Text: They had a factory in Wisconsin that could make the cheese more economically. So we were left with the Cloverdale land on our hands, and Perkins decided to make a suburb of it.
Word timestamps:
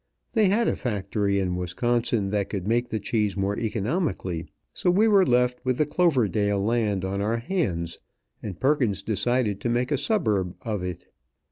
They 0.31 0.49
had 0.49 0.67
a 0.67 0.75
factory 0.75 1.37
in 1.37 1.55
Wisconsin 1.57 2.31
that 2.31 2.49
could 2.49 2.67
make 2.67 2.89
the 2.89 2.97
cheese 2.97 3.37
more 3.37 3.55
economically. 3.59 4.47
So 4.73 4.89
we 4.89 5.07
were 5.07 5.27
left 5.27 5.63
with 5.63 5.77
the 5.77 5.85
Cloverdale 5.85 6.59
land 6.59 7.05
on 7.05 7.21
our 7.21 7.37
hands, 7.37 7.99
and 8.41 8.59
Perkins 8.59 9.03
decided 9.03 9.61
to 9.61 9.69
make 9.69 9.91
a 9.91 9.99
suburb 9.99 10.55
of 10.63 10.81
it. 10.81 11.05